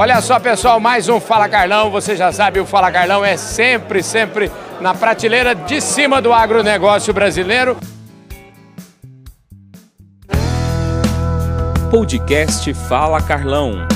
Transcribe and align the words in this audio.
Olha 0.00 0.20
só, 0.20 0.38
pessoal, 0.38 0.78
mais 0.78 1.08
um 1.08 1.18
Fala 1.18 1.48
Carlão. 1.48 1.90
Você 1.90 2.14
já 2.14 2.30
sabe, 2.30 2.60
o 2.60 2.64
Fala 2.64 2.88
Carlão 2.88 3.24
é 3.24 3.36
sempre, 3.36 4.00
sempre 4.00 4.48
na 4.80 4.94
prateleira 4.94 5.56
de 5.56 5.80
cima 5.80 6.22
do 6.22 6.32
agronegócio 6.32 7.12
brasileiro. 7.12 7.76
Podcast 11.90 12.72
Fala 12.74 13.20
Carlão. 13.20 13.88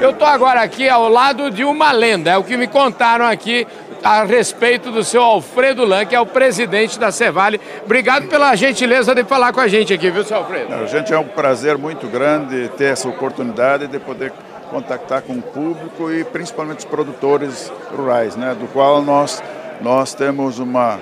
Eu 0.00 0.10
estou 0.10 0.26
agora 0.26 0.60
aqui 0.60 0.88
ao 0.88 1.08
lado 1.08 1.48
de 1.48 1.62
uma 1.62 1.92
lenda, 1.92 2.32
é 2.32 2.36
o 2.36 2.42
que 2.42 2.56
me 2.56 2.66
contaram 2.66 3.24
aqui 3.24 3.68
a 4.04 4.22
respeito 4.22 4.90
do 4.90 5.02
seu 5.02 5.22
Alfredo 5.22 5.84
Lan, 5.84 6.04
que 6.04 6.14
é 6.14 6.20
o 6.20 6.26
presidente 6.26 6.98
da 6.98 7.10
Cevale. 7.10 7.58
Obrigado 7.84 8.28
pela 8.28 8.54
gentileza 8.54 9.14
de 9.14 9.24
falar 9.24 9.52
com 9.52 9.60
a 9.60 9.66
gente 9.66 9.94
aqui, 9.94 10.10
viu, 10.10 10.22
seu 10.22 10.36
Alfredo? 10.36 10.74
A 10.74 10.84
gente 10.84 11.12
é 11.12 11.18
um 11.18 11.24
prazer 11.24 11.78
muito 11.78 12.06
grande 12.06 12.68
ter 12.76 12.92
essa 12.92 13.08
oportunidade 13.08 13.86
de 13.86 13.98
poder 13.98 14.30
contactar 14.70 15.22
com 15.22 15.32
o 15.32 15.42
público 15.42 16.12
e 16.12 16.22
principalmente 16.22 16.80
os 16.80 16.84
produtores 16.84 17.72
rurais, 17.96 18.36
né, 18.36 18.54
do 18.54 18.66
qual 18.66 19.00
nós, 19.00 19.42
nós 19.80 20.12
temos 20.12 20.58
uma 20.58 20.98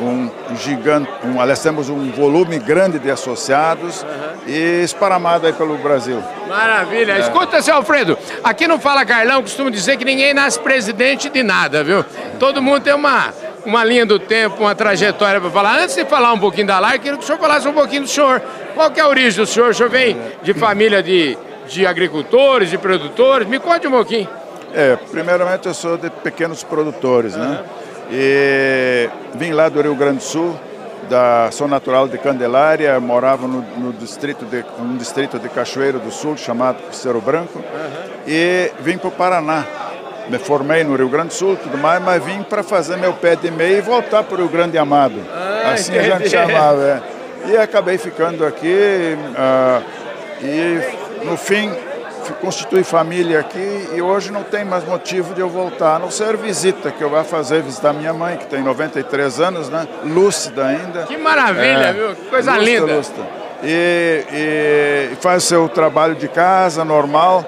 um 0.00 0.30
gigante, 0.56 1.08
um, 1.24 1.40
aliás, 1.40 1.60
temos 1.60 1.88
um 1.88 2.10
volume 2.10 2.58
grande 2.58 2.98
de 2.98 3.10
associados 3.10 4.02
uhum. 4.02 4.08
e 4.48 4.82
esparamado 4.82 5.46
aí 5.46 5.52
pelo 5.52 5.76
Brasil. 5.78 6.22
Maravilha. 6.48 7.12
É. 7.12 7.20
Escuta, 7.20 7.62
seu 7.62 7.76
Alfredo, 7.76 8.18
aqui 8.42 8.66
no 8.66 8.78
Fala 8.78 9.04
Carlão 9.04 9.42
costumo 9.42 9.70
dizer 9.70 9.96
que 9.96 10.04
ninguém 10.04 10.34
nasce 10.34 10.58
presidente 10.58 11.28
de 11.28 11.42
nada, 11.42 11.84
viu? 11.84 12.04
Todo 12.38 12.60
mundo 12.60 12.82
tem 12.82 12.94
uma, 12.94 13.32
uma 13.64 13.84
linha 13.84 14.04
do 14.04 14.18
tempo, 14.18 14.62
uma 14.62 14.74
trajetória 14.74 15.40
para 15.40 15.50
falar. 15.50 15.78
Antes 15.78 15.94
de 15.94 16.04
falar 16.04 16.32
um 16.32 16.38
pouquinho 16.38 16.66
da 16.66 16.78
LAR, 16.78 16.98
queria 16.98 17.16
que 17.16 17.22
o 17.22 17.26
senhor 17.26 17.38
falasse 17.38 17.68
um 17.68 17.72
pouquinho 17.72 18.02
do 18.02 18.08
senhor. 18.08 18.42
Qual 18.74 18.90
que 18.90 18.98
é 18.98 19.02
a 19.02 19.08
origem 19.08 19.40
do 19.40 19.46
senhor? 19.46 19.70
O 19.70 19.74
senhor 19.74 19.88
vem 19.88 20.16
de 20.42 20.52
família 20.54 21.02
de, 21.02 21.38
de 21.68 21.86
agricultores, 21.86 22.68
de 22.68 22.78
produtores? 22.78 23.46
Me 23.46 23.60
conte 23.60 23.86
um 23.86 23.92
pouquinho. 23.92 24.28
É, 24.74 24.96
primeiramente 24.96 25.68
eu 25.68 25.74
sou 25.74 25.96
de 25.96 26.10
pequenos 26.10 26.64
produtores, 26.64 27.36
uhum. 27.36 27.48
né? 27.48 27.64
E 28.10 29.08
vim 29.34 29.52
lá 29.52 29.68
do 29.68 29.80
Rio 29.80 29.94
Grande 29.94 30.18
do 30.18 30.22
Sul, 30.22 30.58
da 31.08 31.50
sou 31.50 31.68
natural 31.68 32.08
de 32.08 32.18
Candelária, 32.18 32.98
morava 33.00 33.46
no, 33.46 33.62
no 33.78 33.92
distrito 33.92 34.44
de 34.44 34.64
um 34.78 34.96
distrito 34.96 35.38
de 35.38 35.48
Cachoeiro 35.48 35.98
do 35.98 36.10
Sul 36.10 36.36
chamado 36.36 36.78
Cerro 36.92 37.20
Branco 37.20 37.58
uhum. 37.58 38.22
e 38.26 38.70
vim 38.80 38.98
para 38.98 39.08
o 39.08 39.12
Paraná. 39.12 39.64
Me 40.28 40.38
formei 40.38 40.82
no 40.84 40.96
Rio 40.96 41.08
Grande 41.08 41.28
do 41.28 41.34
Sul, 41.34 41.56
tudo 41.56 41.76
mais, 41.76 42.02
mas 42.02 42.24
vim 42.24 42.42
para 42.42 42.62
fazer 42.62 42.96
meu 42.96 43.12
pé 43.12 43.36
de 43.36 43.50
meia 43.50 43.78
e 43.78 43.80
voltar 43.82 44.22
para 44.22 44.34
o 44.34 44.38
Rio 44.38 44.48
Grande 44.48 44.78
Amado. 44.78 45.16
Ah, 45.30 45.72
assim 45.72 45.92
entendi. 45.92 46.12
a 46.12 46.18
gente 46.18 46.30
chamava. 46.30 46.82
É. 46.82 47.50
E 47.50 47.56
acabei 47.58 47.98
ficando 47.98 48.46
aqui 48.46 49.18
uh, 49.36 49.82
e 50.42 51.26
no 51.26 51.36
fim 51.36 51.70
constitui 52.32 52.82
família 52.82 53.40
aqui 53.40 53.88
e 53.94 54.00
hoje 54.00 54.32
não 54.32 54.42
tem 54.42 54.64
mais 54.64 54.84
motivo 54.84 55.34
de 55.34 55.40
eu 55.40 55.48
voltar, 55.48 55.96
a 55.96 55.98
não 55.98 56.10
ser 56.10 56.36
visita 56.36 56.90
que 56.90 57.02
eu 57.02 57.10
vou 57.10 57.22
fazer, 57.24 57.62
visitar 57.62 57.92
minha 57.92 58.12
mãe, 58.12 58.36
que 58.36 58.46
tem 58.46 58.62
93 58.62 59.40
anos, 59.40 59.68
né? 59.68 59.86
Lúcida 60.04 60.66
ainda. 60.66 61.02
Que 61.04 61.16
maravilha, 61.16 61.88
é, 61.88 61.92
viu? 61.92 62.14
Que 62.14 62.24
coisa 62.30 62.52
lúcida, 62.56 62.70
linda. 62.70 62.94
Lúcida. 62.96 63.26
E, 63.62 64.24
e, 64.32 65.16
faz 65.20 65.44
seu 65.44 65.68
trabalho 65.68 66.14
de 66.14 66.28
casa 66.28 66.84
normal. 66.84 67.44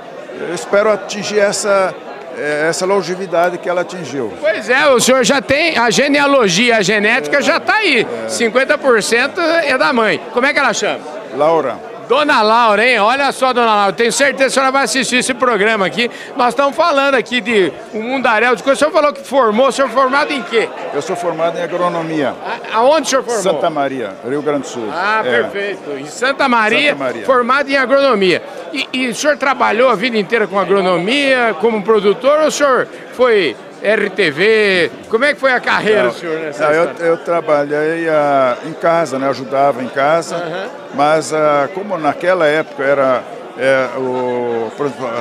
Eu 0.48 0.54
espero 0.54 0.90
atingir 0.90 1.38
essa, 1.38 1.94
é, 2.38 2.66
essa 2.68 2.86
longevidade 2.86 3.58
que 3.58 3.68
ela 3.68 3.82
atingiu. 3.82 4.32
Pois 4.40 4.68
é, 4.68 4.88
o 4.88 5.00
senhor 5.00 5.24
já 5.24 5.40
tem 5.40 5.76
a 5.76 5.90
genealogia, 5.90 6.78
a 6.78 6.82
genética 6.82 7.38
é, 7.38 7.42
já 7.42 7.56
está 7.56 7.74
aí. 7.74 8.06
É. 8.24 8.26
50% 8.28 9.38
é 9.64 9.76
da 9.76 9.92
mãe. 9.92 10.20
Como 10.32 10.46
é 10.46 10.52
que 10.52 10.58
ela 10.58 10.72
chama? 10.72 11.00
Laura. 11.34 11.95
Dona 12.08 12.40
Laura, 12.40 12.86
hein? 12.86 12.98
Olha 13.00 13.32
só, 13.32 13.52
dona 13.52 13.74
Laura, 13.74 13.92
tenho 13.92 14.12
certeza 14.12 14.36
que 14.36 14.44
a 14.44 14.50
senhora 14.50 14.72
vai 14.72 14.84
assistir 14.84 15.16
esse 15.16 15.34
programa 15.34 15.86
aqui. 15.86 16.10
Nós 16.36 16.48
estamos 16.48 16.76
falando 16.76 17.14
aqui 17.14 17.40
de 17.40 17.72
um 17.92 18.02
mundaréu 18.02 18.54
de 18.54 18.62
coisas. 18.62 18.78
O 18.78 18.84
senhor 18.84 18.92
falou 18.92 19.12
que 19.12 19.26
formou, 19.26 19.68
o 19.68 19.72
senhor 19.72 19.88
é 19.88 19.92
formado 19.92 20.32
em 20.32 20.42
quê? 20.42 20.68
Eu 20.94 21.02
sou 21.02 21.16
formado 21.16 21.58
em 21.58 21.62
agronomia. 21.62 22.34
A, 22.72 22.78
aonde 22.78 23.06
o 23.06 23.10
senhor 23.10 23.24
formou? 23.24 23.42
Santa 23.42 23.70
Maria, 23.70 24.14
Rio 24.26 24.42
Grande 24.42 24.62
do 24.62 24.68
Sul. 24.68 24.88
Ah, 24.92 25.22
é. 25.24 25.42
perfeito. 25.42 25.90
Em 25.98 26.06
Santa 26.06 26.48
Maria, 26.48 26.92
Santa 26.92 27.04
Maria, 27.04 27.26
formado 27.26 27.68
em 27.70 27.76
agronomia. 27.76 28.42
E, 28.72 28.88
e 28.92 29.08
o 29.08 29.14
senhor 29.14 29.36
trabalhou 29.36 29.90
a 29.90 29.94
vida 29.94 30.16
inteira 30.16 30.46
com 30.46 30.58
agronomia, 30.58 31.56
como 31.60 31.82
produtor, 31.82 32.40
ou 32.40 32.46
o 32.46 32.50
senhor 32.50 32.86
foi 33.14 33.56
RTV. 33.82 34.90
Como 35.08 35.24
é 35.24 35.34
que 35.34 35.40
foi 35.40 35.52
a 35.52 35.60
carreira 35.60 36.04
não, 36.04 36.10
do 36.10 36.16
senhor 36.16 36.38
nessa 36.38 36.66
não, 36.66 36.72
eu, 36.72 36.90
eu, 36.98 37.16
trabalhei 37.18 38.08
uh, 38.08 38.68
em 38.68 38.72
casa, 38.72 39.18
né? 39.18 39.28
ajudava 39.28 39.82
em 39.82 39.88
casa, 39.88 40.36
uhum. 40.36 40.70
mas 40.94 41.32
uh, 41.32 41.68
como 41.74 41.98
naquela 41.98 42.46
época 42.46 42.82
era 42.82 43.22
é, 43.58 43.88
o, 43.98 44.70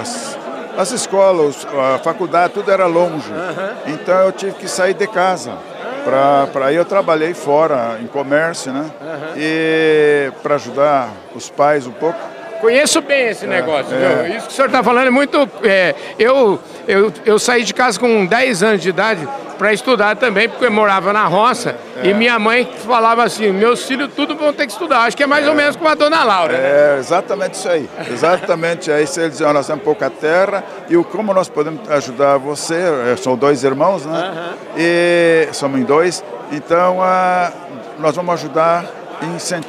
as, 0.01 0.37
as, 0.77 0.91
escolas, 0.91 1.65
a 1.95 1.99
faculdade, 1.99 2.53
tudo 2.53 2.71
era 2.71 2.85
longe. 2.85 3.31
Uhum. 3.31 3.93
Então 3.93 4.17
eu 4.25 4.31
tive 4.31 4.53
que 4.53 4.67
sair 4.67 4.93
de 4.93 5.07
casa. 5.07 5.53
Para 6.03 6.67
aí 6.67 6.75
eu 6.75 6.85
trabalhei 6.85 7.33
fora, 7.33 7.97
em 7.99 8.05
comércio, 8.05 8.71
né? 8.71 8.91
Uhum. 9.01 9.33
E 9.37 10.31
para 10.43 10.55
ajudar 10.55 11.09
os 11.33 11.49
pais 11.49 11.87
um 11.87 11.91
pouco. 11.91 12.34
Conheço 12.61 13.01
bem 13.01 13.27
esse 13.27 13.45
é, 13.45 13.47
negócio, 13.47 13.95
é, 13.95 14.35
Isso 14.37 14.47
que 14.47 14.53
o 14.53 14.55
senhor 14.55 14.67
está 14.67 14.83
falando 14.83 15.07
é 15.07 15.11
muito. 15.11 15.49
É, 15.63 15.95
eu, 16.17 16.59
eu, 16.87 17.13
eu 17.25 17.39
saí 17.39 17.63
de 17.63 17.73
casa 17.73 17.99
com 17.99 18.25
10 18.25 18.63
anos 18.63 18.81
de 18.81 18.89
idade 18.89 19.27
para 19.57 19.73
estudar 19.73 20.15
também, 20.15 20.49
porque 20.49 20.65
eu 20.65 20.71
morava 20.71 21.13
na 21.13 21.25
roça 21.25 21.75
é, 21.97 22.07
e 22.07 22.13
minha 22.13 22.37
mãe 22.37 22.69
falava 22.85 23.23
assim: 23.23 23.51
meus 23.51 23.85
filhos 23.85 24.11
tudo 24.15 24.35
vão 24.35 24.53
ter 24.53 24.65
que 24.65 24.71
estudar. 24.71 25.01
Acho 25.01 25.17
que 25.17 25.23
é 25.23 25.27
mais 25.27 25.47
ou 25.47 25.55
menos 25.55 25.75
como 25.75 25.89
a 25.89 25.95
dona 25.95 26.23
Laura. 26.23 26.53
Né? 26.53 26.59
É, 26.63 26.97
exatamente 26.99 27.53
isso 27.55 27.69
aí. 27.69 27.89
Exatamente. 28.11 28.91
aí 28.91 29.07
se 29.07 29.21
eles 29.21 29.39
nós 29.39 29.67
temos 29.67 29.83
pouca 29.83 30.09
terra 30.09 30.63
e 30.89 30.97
o, 30.97 31.03
como 31.03 31.33
nós 31.33 31.49
podemos 31.49 31.89
ajudar 31.89 32.37
você? 32.37 32.81
É, 33.11 33.15
são 33.15 33.35
dois 33.35 33.63
irmãos, 33.63 34.05
né? 34.05 34.33
Uhum. 34.33 34.57
E 34.77 35.47
somos 35.53 35.79
em 35.79 35.83
dois. 35.83 36.23
Então, 36.51 36.99
uh, 36.99 37.51
nós 37.99 38.15
vamos 38.15 38.33
ajudar 38.35 38.85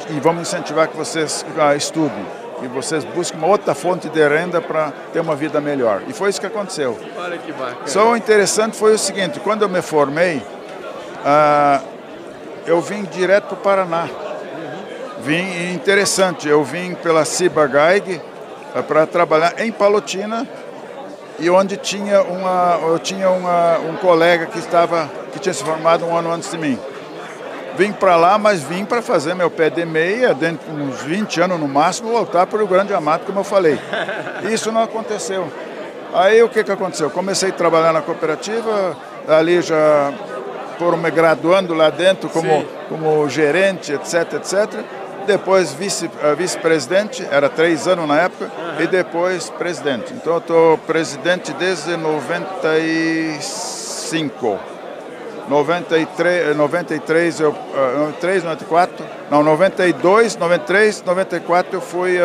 e 0.09 0.19
vamos 0.19 0.41
incentivar 0.41 0.87
que 0.87 0.95
vocês 0.95 1.45
uh, 1.55 1.75
estudem 1.75 2.36
e 2.61 2.67
vocês 2.67 3.03
busquem 3.03 3.39
uma 3.39 3.47
outra 3.47 3.73
fonte 3.75 4.09
de 4.09 4.27
renda 4.27 4.61
para 4.61 4.91
ter 5.13 5.19
uma 5.19 5.35
vida 5.35 5.61
melhor. 5.61 6.01
E 6.07 6.13
foi 6.13 6.29
isso 6.29 6.39
que 6.39 6.47
aconteceu. 6.47 6.97
Olha 7.17 7.37
que 7.37 7.51
bacana. 7.51 7.87
Só 7.87 8.11
o 8.11 8.17
interessante 8.17 8.75
foi 8.75 8.93
o 8.93 8.97
seguinte, 8.97 9.39
quando 9.39 9.61
eu 9.61 9.69
me 9.69 9.81
formei, 9.81 10.41
ah, 11.23 11.81
eu 12.65 12.81
vim 12.81 13.03
direto 13.03 13.47
para 13.47 13.53
o 13.55 13.57
Paraná. 13.57 14.09
Vim, 15.21 15.73
interessante, 15.73 16.47
eu 16.47 16.63
vim 16.63 16.93
pela 16.95 17.25
Ciba 17.25 17.67
Gaig 17.67 18.21
ah, 18.75 18.83
para 18.83 19.05
trabalhar 19.05 19.59
em 19.59 19.71
Palotina 19.71 20.47
e 21.39 21.49
onde 21.49 21.77
tinha 21.77 22.21
uma, 22.23 22.79
eu 22.81 22.99
tinha 22.99 23.29
uma, 23.29 23.77
um 23.79 23.95
colega 23.97 24.47
que 24.47 24.57
estava 24.57 25.09
que 25.31 25.39
tinha 25.39 25.53
se 25.53 25.63
formado 25.63 26.05
um 26.05 26.15
ano 26.15 26.31
antes 26.31 26.49
de 26.49 26.57
mim. 26.57 26.79
Vim 27.77 27.91
para 27.91 28.15
lá, 28.15 28.39
mas 28.39 28.63
vim 28.63 28.83
para 28.83 29.03
fazer 29.03 29.35
meu 29.35 29.51
pé 29.51 29.69
de 29.69 29.85
meia, 29.85 30.33
dentro 30.33 30.73
de 30.73 30.81
uns 30.81 31.03
20 31.03 31.41
anos 31.41 31.59
no 31.59 31.67
máximo, 31.67 32.09
voltar 32.09 32.47
para 32.47 32.63
o 32.63 32.67
Grande 32.67 32.91
Amado, 32.91 33.25
como 33.25 33.39
eu 33.39 33.43
falei. 33.43 33.79
Isso 34.51 34.71
não 34.71 34.81
aconteceu. 34.81 35.47
Aí 36.11 36.41
o 36.41 36.49
que, 36.49 36.63
que 36.63 36.71
aconteceu? 36.71 37.11
Comecei 37.11 37.49
a 37.49 37.53
trabalhar 37.53 37.93
na 37.93 38.01
cooperativa, 38.01 38.97
ali 39.27 39.61
já 39.61 40.11
foram 40.79 40.97
me 40.97 41.11
graduando 41.11 41.75
lá 41.75 41.91
dentro 41.91 42.29
como, 42.29 42.65
como 42.89 43.29
gerente, 43.29 43.93
etc, 43.93 44.33
etc. 44.33 44.83
Depois 45.27 45.73
eh, 45.73 45.75
vice-presidente, 46.35 47.21
vice 47.21 47.33
era 47.33 47.47
três 47.49 47.87
anos 47.87 48.07
na 48.07 48.21
época, 48.21 48.45
uhum. 48.45 48.81
e 48.81 48.87
depois 48.87 49.51
presidente. 49.51 50.11
Então 50.13 50.33
eu 50.33 50.39
estou 50.39 50.79
presidente 50.79 51.53
desde 51.53 51.95
95. 51.95 54.76
93, 55.47 56.55
93 56.55 57.39
eu, 57.39 57.55
93, 57.73 58.43
94, 58.43 59.05
não, 59.31 59.43
92, 59.43 60.35
93, 60.35 61.03
94 61.03 61.75
eu 61.75 61.81
fui 61.81 62.17
uh, 62.17 62.23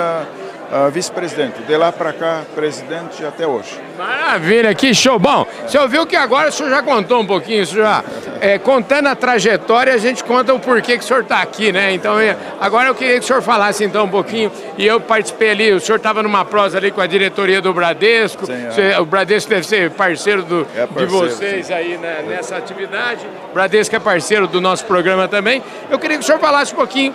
uh, 0.73 0.91
vice-presidente. 0.91 1.63
De 1.63 1.77
lá 1.77 1.93
para 1.93 2.13
cá, 2.13 2.43
presidente 2.55 3.25
até 3.25 3.47
hoje. 3.47 3.79
Maravilha, 3.97 4.75
que 4.75 4.95
show. 4.95 5.19
Bom, 5.19 5.47
você 5.73 5.79
ouviu 5.79 6.07
que 6.07 6.15
agora 6.15 6.51
o 6.51 6.53
senhor 6.53 6.69
já 6.69 6.83
contou 6.83 7.23
um 7.23 7.27
pouquinho, 7.27 7.65
já, 7.65 8.05
é, 8.43 8.59
contando 8.59 9.07
a 9.07 9.17
trajetória, 9.17 9.95
a 9.95 9.97
gente 9.97 10.23
conta 10.23 10.53
o 10.53 10.61
porquê 10.61 10.99
que 10.99 11.03
o 11.03 11.07
senhor 11.07 11.23
está 11.23 11.41
aqui, 11.41 11.73
né? 11.73 11.95
Então, 11.95 12.21
é, 12.21 12.37
agora 12.61 12.91
eu 12.91 12.95
queria 12.95 13.15
que 13.15 13.25
o 13.25 13.27
senhor 13.27 13.41
falasse 13.41 13.83
então 13.83 14.05
um 14.05 14.09
pouquinho, 14.11 14.53
e 14.77 14.87
eu 14.87 15.01
participei 15.01 15.53
ali, 15.53 15.73
o 15.73 15.81
senhor 15.81 15.97
estava 15.97 16.23
numa 16.23 16.45
prosa 16.45 16.77
ali 16.77 16.91
com 16.91 17.01
a 17.01 17.07
diretoria 17.07 17.63
do 17.63 17.73
Bradesco, 17.73 18.45
sim, 18.45 18.53
é. 18.53 19.01
o 19.01 19.07
Bradesco 19.07 19.49
deve 19.49 19.67
ser 19.67 19.91
parceiro, 19.93 20.43
do, 20.43 20.67
é 20.77 20.85
parceiro 20.87 21.07
de 21.07 21.07
vocês 21.07 21.67
sim. 21.69 21.73
aí 21.73 21.97
né, 21.97 22.23
nessa 22.29 22.59
atividade, 22.59 23.27
o 23.51 23.55
Bradesco 23.55 23.97
é 23.97 23.99
parceiro 23.99 24.47
do 24.47 24.61
nosso 24.61 24.85
programa 24.85 25.27
também. 25.27 25.63
Eu 25.91 25.99
queria 25.99 26.19
que 26.19 26.23
o 26.23 26.27
senhor 26.27 26.39
falasse 26.39 26.75
um 26.75 26.77
pouquinho 26.77 27.15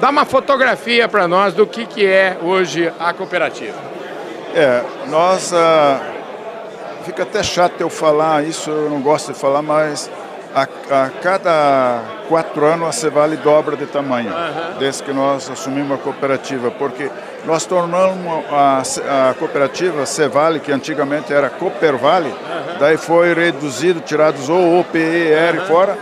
Dá 0.00 0.10
uma 0.10 0.24
fotografia 0.24 1.08
para 1.08 1.26
nós 1.26 1.54
do 1.54 1.66
que, 1.66 1.84
que 1.84 2.06
é 2.06 2.38
hoje 2.40 2.88
a 3.00 3.12
cooperativa. 3.12 3.76
É, 4.54 4.80
nós. 5.08 5.52
Ah, 5.52 6.17
fica 7.04 7.22
até 7.22 7.42
chato 7.42 7.80
eu 7.80 7.90
falar 7.90 8.44
isso, 8.44 8.70
eu 8.70 8.90
não 8.90 9.00
gosto 9.00 9.32
de 9.32 9.38
falar, 9.38 9.62
mas 9.62 10.10
a, 10.54 10.62
a 10.62 11.10
cada 11.22 12.00
quatro 12.28 12.64
anos 12.66 12.88
a 12.88 12.92
Cevale 12.92 13.36
dobra 13.36 13.76
de 13.76 13.86
tamanho, 13.86 14.30
uhum. 14.30 14.78
desde 14.78 15.02
que 15.02 15.12
nós 15.12 15.50
assumimos 15.50 15.98
a 15.98 16.02
cooperativa, 16.02 16.70
porque 16.70 17.10
nós 17.44 17.64
tornamos 17.66 18.44
a, 18.50 18.82
a 19.30 19.34
cooperativa 19.34 20.04
Cevale, 20.06 20.60
que 20.60 20.72
antigamente 20.72 21.32
era 21.32 21.50
Coopervale, 21.50 22.28
uhum. 22.28 22.78
daí 22.78 22.96
foi 22.96 23.34
reduzido, 23.34 24.00
tirados 24.00 24.48
o 24.48 24.80
O, 24.80 24.84
P, 24.84 24.98
E, 24.98 25.32
R 25.32 25.58
uhum. 25.58 25.66
fora, 25.66 25.98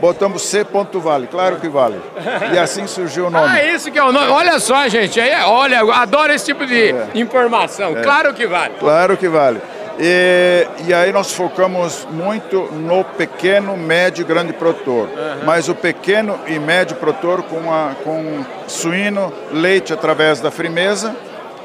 botamos 0.00 0.42
C. 0.42 0.66
Vale, 0.94 1.26
claro 1.26 1.56
que 1.56 1.68
vale. 1.68 2.00
E 2.52 2.58
assim 2.58 2.86
surgiu 2.86 3.26
o 3.26 3.30
nome. 3.30 3.48
Ah, 3.48 3.64
isso 3.64 3.90
que 3.90 3.98
é 3.98 4.02
o 4.02 4.12
nome. 4.12 4.28
Olha 4.28 4.58
só, 4.58 4.86
gente, 4.88 5.20
aí, 5.20 5.32
olha, 5.44 5.80
adoro 5.94 6.32
esse 6.32 6.44
tipo 6.44 6.66
de 6.66 6.90
é. 6.90 7.08
informação. 7.14 7.96
É. 7.96 8.02
Claro 8.02 8.34
que 8.34 8.46
vale. 8.46 8.74
Claro 8.78 9.16
que 9.16 9.28
vale. 9.28 9.60
E, 9.98 10.66
e, 10.86 10.94
aí 10.94 11.12
nós 11.12 11.32
focamos 11.32 12.06
muito 12.10 12.62
no 12.72 13.04
pequeno, 13.04 13.76
médio 13.76 14.22
e 14.22 14.24
grande 14.24 14.52
produtor. 14.52 15.08
Uhum. 15.08 15.44
Mas 15.44 15.68
o 15.68 15.74
pequeno 15.74 16.38
e 16.46 16.58
médio 16.58 16.96
produtor 16.96 17.42
com, 17.44 17.72
a, 17.72 17.92
com 18.02 18.44
suíno, 18.66 19.32
leite 19.52 19.92
através 19.92 20.40
da 20.40 20.50
Frimeza, 20.50 21.14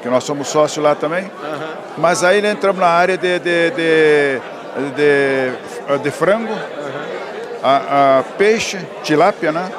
que 0.02 0.10
nós 0.10 0.24
somos 0.24 0.48
sócios 0.48 0.84
lá 0.84 0.94
também. 0.94 1.24
Uhum. 1.24 1.68
Mas 1.98 2.24
aí 2.24 2.46
entramos 2.46 2.80
na 2.80 2.88
área 2.88 3.18
de, 3.18 3.40
de, 3.40 3.72
de, 3.72 4.42
de, 4.96 5.98
de 6.04 6.12
frango, 6.12 6.54
uhum. 6.54 6.60
a, 7.64 8.20
a 8.20 8.24
peixe, 8.38 8.78
tilápia, 9.04 9.52
né? 9.52 9.72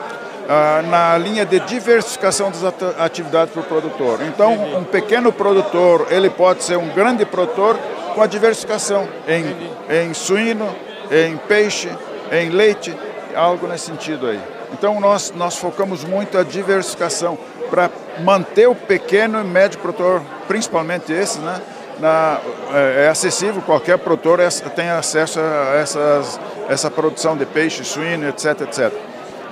na 0.89 1.17
linha 1.17 1.47
de 1.47 1.61
diversificação 1.61 2.51
das 2.51 2.65
atividades 2.99 3.53
para 3.53 3.61
o 3.61 3.65
produtor. 3.65 4.19
Então, 4.23 4.53
um 4.77 4.83
pequeno 4.83 5.33
produtor, 5.33 6.09
ele 6.11 6.29
pode 6.29 6.65
ser 6.65 6.77
um 6.77 6.89
grande 6.89 7.25
produtor 7.25 7.79
com 8.15 8.23
a 8.23 8.27
diversificação 8.27 9.09
em, 9.27 10.09
em 10.09 10.15
suíno, 10.15 10.69
em 11.11 11.37
peixe, 11.37 11.91
em 12.31 12.51
leite, 12.51 12.97
algo 13.35 13.67
nesse 13.67 13.87
sentido 13.87 14.27
aí. 14.27 14.41
Então 14.73 15.01
nós, 15.01 15.33
nós 15.35 15.57
focamos 15.57 16.05
muito 16.05 16.39
a 16.39 16.43
diversificação 16.43 17.39
para 17.69 17.91
manter 18.21 18.69
o 18.69 18.75
pequeno 18.75 19.41
e 19.41 19.45
médio 19.45 19.79
produtor, 19.81 20.23
principalmente 20.47 21.13
esse, 21.13 21.39
né? 21.39 21.61
Na, 21.99 22.41
é, 22.73 23.05
é, 23.05 23.09
acessível, 23.09 23.61
qualquer 23.61 23.99
produtor 23.99 24.41
é, 24.41 24.49
tem 24.49 24.89
acesso 24.89 25.39
a 25.39 25.77
essas, 25.77 26.41
essa 26.67 26.91
produção 26.91 27.37
de 27.37 27.45
peixe, 27.45 27.85
suíno, 27.85 28.27
etc, 28.27 28.63
etc. 28.63 28.91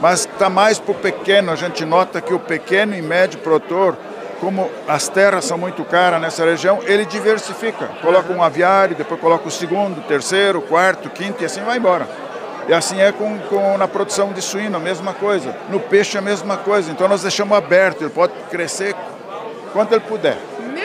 Mas 0.01 0.21
está 0.21 0.49
mais 0.49 0.79
para 0.79 0.93
o 0.93 0.95
pequeno, 0.95 1.53
a 1.53 1.57
gente 1.57 1.85
nota 1.85 2.23
que 2.23 2.33
o 2.33 2.39
pequeno 2.39 2.97
e 2.97 3.03
médio 3.03 3.41
produtor 3.41 3.99
como 4.40 4.70
as 4.87 5.08
terras 5.08 5.44
são 5.44 5.58
muito 5.58 5.85
caras 5.85 6.20
nessa 6.20 6.44
região, 6.44 6.81
ele 6.85 7.05
diversifica. 7.05 7.88
Coloca 8.00 8.32
um 8.32 8.43
aviário, 8.43 8.96
depois 8.96 9.20
coloca 9.20 9.49
o 9.49 9.50
segundo, 9.50 10.00
terceiro, 10.06 10.61
quarto, 10.62 11.11
quinto 11.11 11.43
e 11.43 11.46
assim 11.46 11.61
vai 11.62 11.79
embora. 11.79 12.08
E 12.69 12.73
assim 12.73 13.00
é 13.00 13.11
com, 13.11 13.38
com, 13.49 13.79
na 13.79 13.88
produção 13.88 14.32
de 14.32 14.43
suíno, 14.43 14.76
a 14.76 14.81
mesma 14.81 15.14
coisa. 15.14 15.56
No 15.70 15.81
peixe, 15.81 16.19
a 16.19 16.20
mesma 16.20 16.56
coisa. 16.58 16.90
Então 16.90 17.08
nós 17.08 17.23
deixamos 17.23 17.56
aberto, 17.56 18.02
ele 18.02 18.11
pode 18.11 18.32
crescer 18.50 18.94
quanto 19.73 19.93
ele 19.93 20.00
puder. 20.00 20.37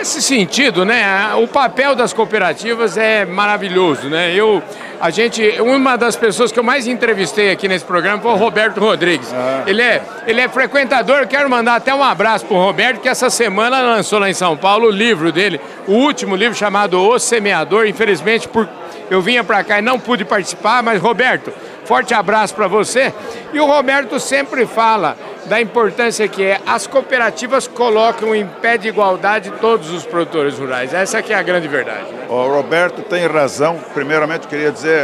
Nesse 0.03 0.21
sentido, 0.21 0.83
né, 0.83 1.33
o 1.41 1.47
papel 1.47 1.95
das 1.95 2.11
cooperativas 2.11 2.97
é 2.97 3.23
maravilhoso, 3.23 4.09
né? 4.09 4.35
Eu, 4.35 4.61
a 5.00 5.09
gente, 5.09 5.41
uma 5.61 5.95
das 5.95 6.17
pessoas 6.17 6.51
que 6.51 6.59
eu 6.59 6.63
mais 6.63 6.88
entrevistei 6.88 7.50
aqui 7.50 7.69
nesse 7.69 7.85
programa 7.85 8.21
foi 8.21 8.31
o 8.31 8.35
Roberto 8.35 8.81
Rodrigues. 8.81 9.33
Ah. 9.33 9.63
Ele 9.65 9.81
é, 9.81 10.01
ele 10.27 10.41
é 10.41 10.50
frequentador, 10.50 11.25
quero 11.25 11.50
mandar 11.50 11.75
até 11.75 11.95
um 11.95 12.03
abraço 12.03 12.45
pro 12.45 12.57
Roberto, 12.57 13.00
que 13.00 13.07
essa 13.07 13.29
semana 13.29 13.81
lançou 13.81 14.19
lá 14.19 14.29
em 14.29 14.33
São 14.33 14.57
Paulo 14.57 14.88
o 14.88 14.91
livro 14.91 15.31
dele, 15.31 15.61
o 15.88 15.94
último 15.94 16.35
livro 16.35 16.53
chamado 16.53 17.00
O 17.00 17.17
Semeador. 17.17 17.88
Infelizmente, 17.88 18.45
por, 18.50 18.67
eu 19.09 19.21
vinha 19.21 19.41
para 19.41 19.63
cá 19.63 19.79
e 19.79 19.81
não 19.81 19.97
pude 19.97 20.25
participar, 20.25 20.83
mas 20.83 21.01
Roberto, 21.01 21.53
forte 21.85 22.13
abraço 22.13 22.53
para 22.53 22.67
você. 22.67 23.13
E 23.53 23.59
o 23.61 23.65
Roberto 23.65 24.19
sempre 24.19 24.65
fala 24.65 25.15
da 25.45 25.62
importância 25.62 26.28
que 26.28 26.44
é 26.44 26.62
as 26.66 26.88
cooperativas 26.88 27.68
colocam 27.68 28.36
em 28.36 28.45
pé 28.45 28.78
de 28.78 28.88
igualdade 28.88 29.51
todos 29.60 29.92
os 29.92 30.06
produtores 30.06 30.57
rurais. 30.57 30.94
Essa 30.94 31.22
que 31.22 31.34
é 31.34 31.36
a 31.36 31.44
grande 31.44 31.68
verdade. 31.68 32.12
Né? 32.12 32.25
O 32.30 32.48
Roberto 32.48 33.01
tem 33.01 33.25
razão. 33.28 33.80
Primeiramente, 33.94 34.48
queria 34.48 34.72
dizer, 34.72 35.04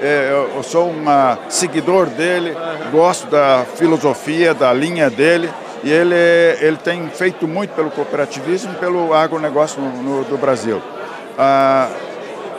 eu, 0.00 0.50
eu 0.56 0.62
sou 0.62 0.88
um 0.90 1.04
seguidor 1.48 2.06
dele, 2.06 2.54
gosto 2.90 3.26
da 3.28 3.64
filosofia, 3.76 4.54
da 4.54 4.72
linha 4.72 5.08
dele. 5.08 5.50
E 5.84 5.90
ele, 5.90 6.14
ele 6.60 6.76
tem 6.78 7.08
feito 7.10 7.46
muito 7.46 7.70
pelo 7.74 7.90
cooperativismo 7.90 8.72
e 8.72 8.76
pelo 8.76 9.14
agronegócio 9.14 9.80
no, 9.80 10.02
no, 10.02 10.24
do 10.24 10.36
Brasil. 10.36 10.82
Ah, 11.38 11.88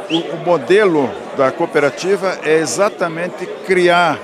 o, 0.10 0.18
o 0.36 0.38
modelo 0.46 1.10
da 1.36 1.52
cooperativa 1.52 2.40
é 2.44 2.56
exatamente 2.56 3.46
criar 3.66 4.18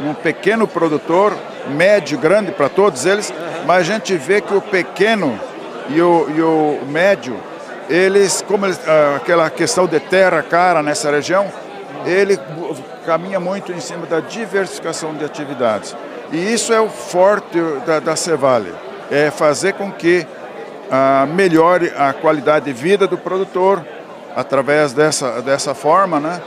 um 0.00 0.14
pequeno 0.14 0.66
produtor 0.66 1.36
médio, 1.68 2.18
grande 2.18 2.52
para 2.52 2.68
todos 2.68 3.06
eles, 3.06 3.32
mas 3.66 3.80
a 3.80 3.82
gente 3.82 4.16
vê 4.16 4.40
que 4.40 4.54
o 4.54 4.60
pequeno 4.60 5.38
e 5.88 6.00
o, 6.00 6.26
e 6.34 6.42
o 6.42 6.80
médio, 6.86 7.36
eles, 7.88 8.42
como 8.46 8.66
eles, 8.66 8.80
ah, 8.86 9.16
aquela 9.16 9.48
questão 9.50 9.86
de 9.86 9.98
terra 10.00 10.42
cara 10.42 10.82
nessa 10.82 11.10
região, 11.10 11.46
ele 12.04 12.38
caminha 13.04 13.40
muito 13.40 13.72
em 13.72 13.80
cima 13.80 14.06
da 14.06 14.20
diversificação 14.20 15.14
de 15.14 15.24
atividades. 15.24 15.96
E 16.30 16.52
isso 16.52 16.72
é 16.72 16.80
o 16.80 16.88
forte 16.88 17.58
da, 17.86 18.00
da 18.00 18.16
Cevale, 18.16 18.74
é 19.10 19.30
fazer 19.30 19.74
com 19.74 19.90
que 19.90 20.26
ah, 20.90 21.26
melhore 21.28 21.92
a 21.96 22.12
qualidade 22.12 22.66
de 22.66 22.72
vida 22.72 23.06
do 23.06 23.16
produtor 23.16 23.84
através 24.36 24.92
dessa, 24.92 25.40
dessa 25.42 25.74
forma, 25.74 26.20
né? 26.20 26.40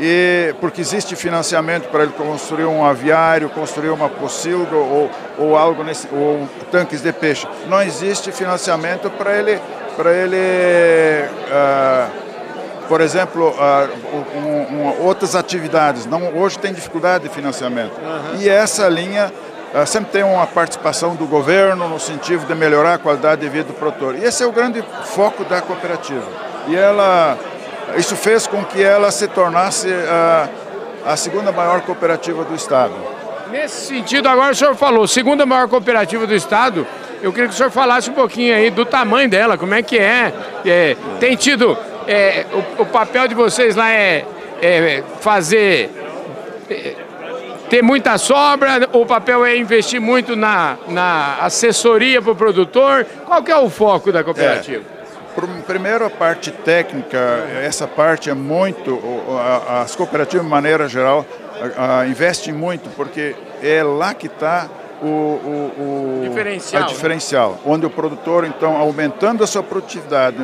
E 0.00 0.54
porque 0.60 0.80
existe 0.80 1.16
financiamento 1.16 1.88
para 1.88 2.04
ele 2.04 2.12
construir 2.12 2.64
um 2.64 2.84
aviário, 2.84 3.48
construir 3.50 3.90
uma 3.90 4.08
pocilga 4.08 4.76
ou, 4.76 5.10
ou 5.36 5.56
algo 5.56 5.82
nesse, 5.82 6.08
ou 6.12 6.48
tanques 6.70 7.02
de 7.02 7.12
peixe. 7.12 7.46
Não 7.66 7.82
existe 7.82 8.30
financiamento 8.30 9.10
para 9.10 9.36
ele, 9.36 9.60
para 9.96 10.12
ele, 10.12 10.36
uh, 11.48 12.10
por 12.86 13.00
exemplo, 13.00 13.48
uh, 13.48 14.36
um, 14.36 14.76
um, 14.76 15.04
outras 15.04 15.34
atividades. 15.34 16.06
Não, 16.06 16.36
hoje 16.36 16.58
tem 16.58 16.72
dificuldade 16.72 17.24
de 17.24 17.34
financiamento. 17.34 17.98
Uhum. 17.98 18.40
E 18.40 18.48
essa 18.48 18.88
linha 18.88 19.32
uh, 19.74 19.84
sempre 19.84 20.12
tem 20.12 20.22
uma 20.22 20.46
participação 20.46 21.16
do 21.16 21.26
governo 21.26 21.88
no 21.88 21.98
sentido 21.98 22.46
de 22.46 22.54
melhorar 22.54 22.94
a 22.94 22.98
qualidade 22.98 23.40
de 23.40 23.48
vida 23.48 23.64
do 23.64 23.74
produtor. 23.74 24.14
E 24.14 24.22
esse 24.22 24.44
é 24.44 24.46
o 24.46 24.52
grande 24.52 24.80
foco 25.06 25.44
da 25.44 25.60
cooperativa. 25.60 26.26
E 26.68 26.76
ela 26.76 27.36
isso 27.96 28.16
fez 28.16 28.46
com 28.46 28.64
que 28.64 28.82
ela 28.82 29.10
se 29.10 29.26
tornasse 29.28 29.88
a, 29.92 30.48
a 31.06 31.16
segunda 31.16 31.52
maior 31.52 31.80
cooperativa 31.82 32.44
do 32.44 32.54
Estado. 32.54 32.92
Nesse 33.50 33.86
sentido, 33.86 34.28
agora 34.28 34.52
o 34.52 34.54
senhor 34.54 34.74
falou, 34.74 35.06
segunda 35.06 35.46
maior 35.46 35.68
cooperativa 35.68 36.26
do 36.26 36.34
Estado, 36.34 36.86
eu 37.22 37.32
queria 37.32 37.48
que 37.48 37.54
o 37.54 37.56
senhor 37.56 37.70
falasse 37.70 38.10
um 38.10 38.14
pouquinho 38.14 38.54
aí 38.54 38.70
do 38.70 38.84
tamanho 38.84 39.28
dela, 39.28 39.56
como 39.56 39.74
é 39.74 39.82
que 39.82 39.98
é. 39.98 40.32
é 40.64 40.96
tem 41.18 41.34
tido. 41.34 41.76
É, 42.06 42.46
o, 42.52 42.82
o, 42.82 42.86
papel 42.86 43.28
de 43.28 43.34
vocês 43.34 43.76
lá 43.76 43.90
é, 43.90 44.24
é 44.62 45.02
fazer. 45.20 45.90
É, 46.70 46.94
ter 47.68 47.82
muita 47.82 48.16
sobra, 48.16 48.88
o 48.94 49.04
papel 49.04 49.44
é 49.44 49.54
investir 49.54 50.00
muito 50.00 50.34
na, 50.34 50.78
na 50.88 51.36
assessoria 51.40 52.22
para 52.22 52.32
o 52.32 52.36
produtor. 52.36 53.06
Qual 53.26 53.42
que 53.42 53.50
é 53.50 53.56
o 53.58 53.68
foco 53.68 54.10
da 54.10 54.24
cooperativa? 54.24 54.97
Primeiro, 55.66 56.04
a 56.04 56.10
parte 56.10 56.50
técnica, 56.50 57.18
essa 57.62 57.86
parte 57.86 58.30
é 58.30 58.34
muito, 58.34 58.98
as 59.68 59.94
cooperativas 59.94 60.44
de 60.44 60.50
maneira 60.50 60.88
geral 60.88 61.24
investem 62.08 62.52
muito, 62.52 62.88
porque 62.90 63.36
é 63.62 63.82
lá 63.82 64.14
que 64.14 64.26
está 64.26 64.68
o, 65.02 65.06
o, 65.06 66.20
o 66.22 66.28
diferencial, 66.28 66.82
a 66.82 66.86
diferencial 66.86 67.50
né? 67.52 67.58
onde 67.66 67.86
o 67.86 67.90
produtor, 67.90 68.44
então, 68.44 68.76
aumentando 68.76 69.44
a 69.44 69.46
sua 69.46 69.62
produtividade, 69.62 70.38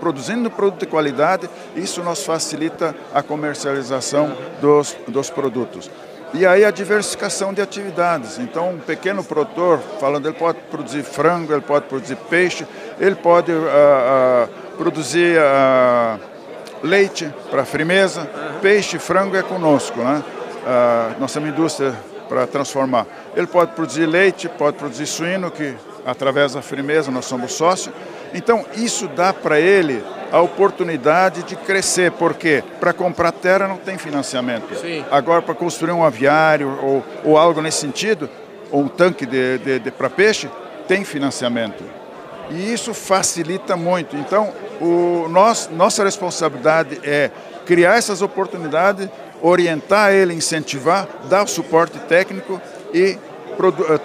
produzindo 0.00 0.50
produto 0.50 0.80
de 0.80 0.86
qualidade, 0.86 1.48
isso 1.76 2.02
nos 2.02 2.24
facilita 2.24 2.94
a 3.14 3.22
comercialização 3.22 4.36
dos, 4.60 4.96
dos 5.08 5.30
produtos. 5.30 5.90
E 6.36 6.44
aí 6.44 6.64
a 6.64 6.72
diversificação 6.72 7.54
de 7.54 7.62
atividades. 7.62 8.40
Então, 8.40 8.70
um 8.70 8.78
pequeno 8.78 9.22
produtor, 9.22 9.78
falando, 10.00 10.26
ele 10.26 10.36
pode 10.36 10.58
produzir 10.68 11.04
frango, 11.04 11.52
ele 11.52 11.60
pode 11.60 11.86
produzir 11.86 12.16
peixe, 12.28 12.66
ele 12.98 13.14
pode 13.14 13.52
uh, 13.52 13.56
uh, 13.56 14.76
produzir 14.76 15.38
uh, 15.38 16.18
leite 16.82 17.32
para 17.52 17.64
frimeza, 17.64 18.22
uhum. 18.22 18.60
peixe, 18.60 18.98
frango 18.98 19.36
é 19.36 19.42
conosco, 19.42 20.00
né? 20.00 20.22
nós 21.20 21.32
temos 21.32 21.50
indústria 21.50 21.94
para 22.28 22.46
transformar. 22.46 23.06
Ele 23.36 23.46
pode 23.46 23.72
produzir 23.72 24.06
leite, 24.06 24.48
pode 24.48 24.76
produzir 24.76 25.06
suíno, 25.06 25.50
que 25.50 25.74
através 26.04 26.54
da 26.54 26.62
frimeza 26.62 27.10
nós 27.10 27.26
somos 27.26 27.52
sócios. 27.52 27.94
Então, 28.32 28.64
isso 28.74 29.06
dá 29.08 29.32
para 29.32 29.60
ele 29.60 30.02
a 30.34 30.40
oportunidade 30.40 31.44
de 31.44 31.54
crescer, 31.54 32.10
porque 32.10 32.64
para 32.80 32.92
comprar 32.92 33.30
terra 33.30 33.68
não 33.68 33.76
tem 33.76 33.96
financiamento. 33.96 34.74
Sim. 34.74 35.04
Agora, 35.08 35.40
para 35.40 35.54
construir 35.54 35.92
um 35.92 36.02
aviário 36.02 36.76
ou, 36.82 37.04
ou 37.24 37.38
algo 37.38 37.62
nesse 37.62 37.78
sentido, 37.78 38.28
ou 38.68 38.80
um 38.80 38.88
tanque 38.88 39.24
de, 39.26 39.58
de, 39.58 39.78
de 39.78 39.90
para 39.92 40.10
peixe, 40.10 40.50
tem 40.88 41.04
financiamento. 41.04 41.84
E 42.50 42.72
isso 42.72 42.92
facilita 42.92 43.76
muito. 43.76 44.16
Então, 44.16 44.52
o, 44.80 45.28
nós, 45.28 45.70
nossa 45.72 46.02
responsabilidade 46.02 46.98
é 47.04 47.30
criar 47.64 47.96
essas 47.96 48.20
oportunidades 48.20 49.08
orientar 49.40 50.10
ele, 50.12 50.34
incentivar, 50.34 51.06
dar 51.30 51.46
suporte 51.46 51.96
técnico 52.08 52.60
e 52.92 53.16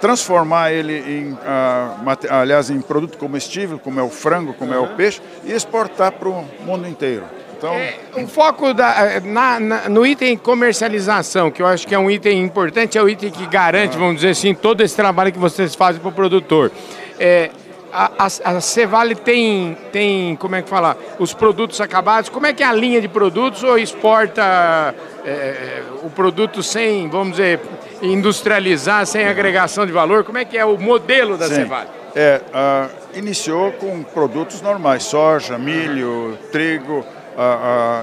transformar 0.00 0.72
ele 0.72 0.98
em, 0.98 1.32
uh, 1.32 2.30
aliás, 2.30 2.70
em 2.70 2.80
produto 2.80 3.18
comestível, 3.18 3.78
como 3.78 4.00
é 4.00 4.02
o 4.02 4.10
frango, 4.10 4.54
como 4.54 4.72
uhum. 4.72 4.78
é 4.78 4.80
o 4.80 4.96
peixe, 4.96 5.20
e 5.44 5.52
exportar 5.52 6.12
para 6.12 6.28
o 6.28 6.44
mundo 6.64 6.86
inteiro. 6.86 7.24
Então... 7.60 7.74
É, 7.74 7.94
o 8.16 8.26
foco 8.26 8.72
da, 8.72 8.94
eh, 9.04 9.20
na, 9.20 9.60
na, 9.60 9.88
no 9.88 10.06
item 10.06 10.34
comercialização, 10.34 11.50
que 11.50 11.60
eu 11.60 11.66
acho 11.66 11.86
que 11.86 11.94
é 11.94 11.98
um 11.98 12.10
item 12.10 12.42
importante, 12.42 12.96
é 12.96 13.02
o 13.02 13.08
item 13.08 13.30
que 13.30 13.46
garante, 13.46 13.98
vamos 13.98 14.16
dizer 14.16 14.30
assim, 14.30 14.54
todo 14.54 14.82
esse 14.82 14.96
trabalho 14.96 15.30
que 15.30 15.38
vocês 15.38 15.74
fazem 15.74 16.00
para 16.00 16.08
o 16.08 16.12
produtor. 16.12 16.72
É, 17.18 17.50
a, 17.92 18.10
a, 18.18 18.56
a 18.56 18.60
Cevale 18.60 19.14
tem, 19.14 19.76
tem, 19.92 20.36
como 20.36 20.56
é 20.56 20.62
que 20.62 20.68
fala, 20.68 20.96
os 21.18 21.32
produtos 21.32 21.80
acabados, 21.80 22.28
como 22.28 22.46
é 22.46 22.52
que 22.52 22.62
é 22.62 22.66
a 22.66 22.72
linha 22.72 23.00
de 23.00 23.08
produtos 23.08 23.62
ou 23.62 23.78
exporta 23.78 24.94
é, 25.24 25.82
o 26.02 26.10
produto 26.10 26.62
sem, 26.62 27.08
vamos 27.08 27.36
dizer, 27.36 27.60
industrializar, 28.02 29.06
sem 29.06 29.26
agregação 29.26 29.84
de 29.86 29.92
valor? 29.92 30.24
Como 30.24 30.38
é 30.38 30.44
que 30.44 30.56
é 30.56 30.64
o 30.64 30.78
modelo 30.78 31.36
da 31.36 31.48
Sim. 31.48 31.56
Cevale? 31.56 31.88
É, 32.14 32.40
uh, 32.48 33.18
iniciou 33.18 33.70
com 33.72 34.02
produtos 34.02 34.60
normais, 34.60 35.04
soja, 35.04 35.56
milho, 35.56 36.36
trigo, 36.50 37.04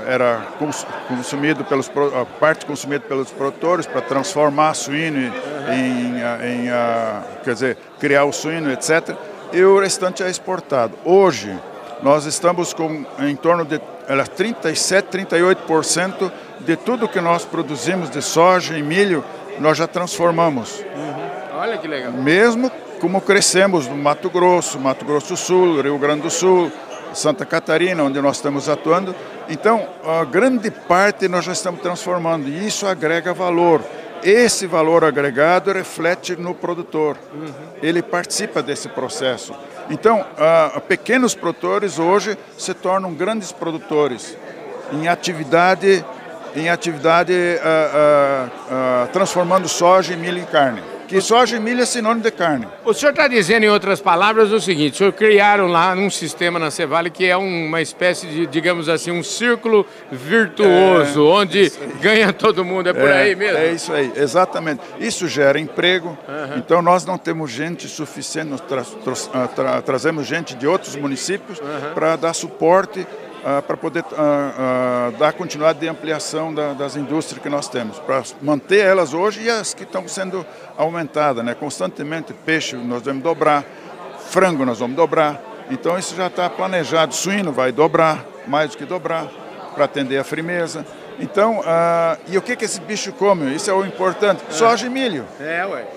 era 0.07 0.47
consumido 1.09 1.63
pelos 1.63 1.91
a 2.19 2.25
parte 2.25 2.65
consumida 2.65 3.05
pelos 3.07 3.29
produtores 3.29 3.85
para 3.85 4.01
transformar 4.01 4.73
suíno 4.73 5.19
em, 5.19 6.15
em, 6.47 6.69
quer 7.43 7.53
dizer 7.53 7.77
criar 7.99 8.25
o 8.25 8.31
suíno 8.31 8.71
etc 8.71 9.15
e 9.53 9.63
o 9.63 9.79
restante 9.79 10.23
é 10.23 10.29
exportado 10.29 10.93
hoje 11.03 11.57
nós 12.01 12.25
estamos 12.25 12.73
com 12.73 13.05
em 13.19 13.35
torno 13.35 13.65
de 13.65 13.79
37 14.35 15.07
38% 15.09 16.31
de 16.61 16.75
tudo 16.75 17.07
que 17.07 17.19
nós 17.19 17.45
produzimos 17.45 18.09
de 18.09 18.21
soja 18.21 18.77
e 18.77 18.83
milho 18.83 19.23
nós 19.59 19.77
já 19.77 19.87
transformamos 19.87 20.79
uhum. 20.79 21.59
olha 21.59 21.77
que 21.77 21.87
legal 21.87 22.11
mesmo 22.11 22.71
como 22.99 23.21
crescemos 23.21 23.87
no 23.87 23.95
Mato 23.95 24.29
Grosso 24.29 24.79
Mato 24.79 25.05
Grosso 25.05 25.29
do 25.29 25.37
Sul 25.37 25.81
Rio 25.81 25.97
Grande 25.97 26.21
do 26.21 26.29
Sul 26.29 26.71
Santa 27.13 27.45
Catarina, 27.45 28.03
onde 28.03 28.21
nós 28.21 28.37
estamos 28.37 28.69
atuando. 28.69 29.15
Então, 29.49 29.87
a 30.05 30.23
grande 30.23 30.69
parte 30.69 31.27
nós 31.27 31.45
já 31.45 31.51
estamos 31.51 31.81
transformando 31.81 32.47
e 32.47 32.67
isso 32.67 32.85
agrega 32.85 33.33
valor. 33.33 33.81
Esse 34.29 34.67
valor 34.67 35.05
agregado 35.05 35.71
reflete 35.71 36.35
no 36.35 36.53
produtor. 36.53 37.17
Uhum. 37.33 37.49
Ele 37.81 38.01
participa 38.01 38.61
desse 38.61 38.89
processo. 38.89 39.55
Então, 39.89 40.19
uh, 40.19 40.81
pequenos 40.81 41.33
produtores 41.33 41.97
hoje 41.97 42.37
se 42.57 42.73
tornam 42.73 43.13
grandes 43.13 43.53
produtores 43.53 44.37
em 44.91 45.07
atividade, 45.07 46.03
em 46.53 46.69
atividade 46.69 47.31
uh, 47.31 48.47
uh, 48.47 49.07
transformando 49.13 49.69
soja 49.69 50.13
em 50.13 50.17
milho 50.17 50.39
em 50.39 50.45
carne 50.45 50.96
que 51.07 51.21
soja 51.21 51.55
e 51.55 51.59
milho 51.59 51.81
é 51.81 51.85
sinônimo 51.85 52.23
de 52.23 52.31
carne. 52.31 52.67
O 52.83 52.93
senhor 52.93 53.11
está 53.11 53.27
dizendo, 53.27 53.63
em 53.63 53.69
outras 53.69 54.01
palavras, 54.01 54.51
o 54.51 54.59
seguinte: 54.59 54.95
o 54.95 54.97
senhor 54.97 55.13
criaram 55.13 55.67
lá 55.67 55.93
um 55.93 56.09
sistema 56.09 56.59
na 56.59 56.69
Cevale 56.69 57.09
que 57.09 57.25
é 57.25 57.37
uma 57.37 57.81
espécie 57.81 58.27
de, 58.27 58.45
digamos 58.45 58.89
assim, 58.89 59.11
um 59.11 59.23
círculo 59.23 59.85
virtuoso, 60.11 61.19
é, 61.19 61.31
onde 61.31 61.71
ganha 62.01 62.33
todo 62.33 62.63
mundo. 62.65 62.89
É 62.89 62.93
por 62.93 63.09
é, 63.09 63.23
aí 63.23 63.35
mesmo? 63.35 63.57
É 63.57 63.71
isso 63.71 63.93
aí, 63.93 64.11
exatamente. 64.15 64.81
Isso 64.99 65.27
gera 65.27 65.59
emprego. 65.59 66.09
Uhum. 66.27 66.57
Então, 66.57 66.81
nós 66.81 67.05
não 67.05 67.17
temos 67.17 67.51
gente 67.51 67.87
suficiente, 67.87 68.49
nós 68.49 68.61
tra 68.61 68.83
tra 68.83 69.47
tra 69.47 69.81
trazemos 69.81 70.27
gente 70.27 70.55
de 70.55 70.67
outros 70.67 70.95
municípios 70.95 71.59
uhum. 71.59 71.93
para 71.93 72.15
dar 72.15 72.33
suporte 72.33 73.07
uh, 73.43 73.61
para 73.61 73.77
poder 73.77 74.03
uh, 74.03 74.05
uh, 74.13 75.17
dar 75.17 75.33
continuidade 75.33 75.79
de 75.79 75.87
ampliação 75.87 76.53
da, 76.53 76.73
das 76.73 76.95
indústrias 76.95 77.41
que 77.41 77.49
nós 77.49 77.67
temos, 77.67 77.99
para 77.99 78.23
manter 78.41 78.79
elas 78.79 79.13
hoje 79.13 79.43
e 79.43 79.49
as 79.49 79.73
que 79.73 79.83
estão 79.83 80.07
sendo 80.07 80.45
aumentadas. 80.77 81.43
Né? 81.43 81.53
Constantemente, 81.53 82.33
peixe 82.33 82.75
nós 82.75 83.03
vamos 83.03 83.23
dobrar, 83.23 83.65
frango 84.29 84.65
nós 84.65 84.79
vamos 84.79 84.95
dobrar, 84.95 85.41
então 85.69 85.97
isso 85.97 86.15
já 86.15 86.27
está 86.27 86.49
planejado. 86.49 87.13
Suíno 87.13 87.51
vai 87.51 87.71
dobrar, 87.71 88.25
mais 88.47 88.71
do 88.71 88.77
que 88.77 88.85
dobrar, 88.85 89.27
para 89.73 89.85
atender 89.85 90.17
a 90.17 90.23
frimeza. 90.23 90.85
Então, 91.19 91.61
e 92.27 92.37
o 92.37 92.41
que, 92.43 92.55
que 92.55 92.65
esse 92.65 92.79
bicho 92.79 93.11
come? 93.11 93.53
Isso 93.53 93.69
é 93.69 93.73
o 93.73 93.83
importante. 93.83 94.43
É. 94.47 94.51
Soja 94.51 94.85
e 94.85 94.89
milho. 94.89 95.25
É, 95.39 95.65
ué. 95.65 95.87